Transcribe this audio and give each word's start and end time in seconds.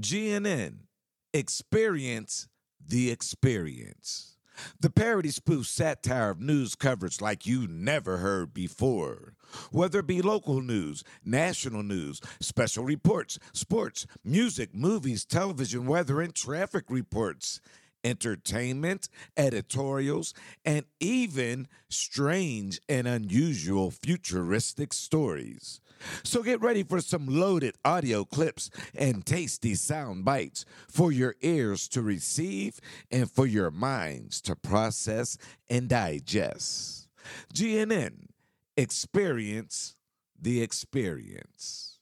GNN, 0.00 0.80
experience 1.32 2.48
the 2.86 3.10
experience. 3.10 4.36
The 4.78 4.90
parody 4.90 5.30
spoof 5.30 5.66
satire 5.66 6.30
of 6.30 6.40
news 6.40 6.74
coverage 6.74 7.22
like 7.22 7.46
you 7.46 7.66
never 7.66 8.18
heard 8.18 8.52
before. 8.52 9.34
Whether 9.70 10.00
it 10.00 10.06
be 10.06 10.20
local 10.20 10.60
news, 10.60 11.02
national 11.24 11.82
news, 11.82 12.20
special 12.40 12.84
reports, 12.84 13.38
sports, 13.54 14.06
music, 14.22 14.74
movies, 14.74 15.24
television, 15.24 15.86
weather, 15.86 16.20
and 16.20 16.34
traffic 16.34 16.84
reports, 16.90 17.60
entertainment, 18.06 19.08
editorials, 19.36 20.32
and 20.64 20.84
even 21.00 21.66
strange 21.88 22.80
and 22.88 23.06
unusual 23.08 23.90
futuristic 23.90 24.92
stories. 24.92 25.80
So 26.22 26.42
get 26.42 26.60
ready 26.60 26.82
for 26.82 27.00
some 27.00 27.26
loaded 27.26 27.74
audio 27.84 28.24
clips 28.24 28.70
and 28.94 29.24
tasty 29.26 29.74
sound 29.74 30.24
bites 30.24 30.64
for 30.88 31.10
your 31.10 31.34
ears 31.40 31.88
to 31.88 32.02
receive 32.02 32.80
and 33.10 33.30
for 33.30 33.46
your 33.46 33.70
minds 33.70 34.40
to 34.42 34.54
process 34.54 35.36
and 35.68 35.88
digest. 35.88 37.08
GNN, 37.52 38.28
experience 38.76 39.96
the 40.40 40.62
experience. 40.62 41.98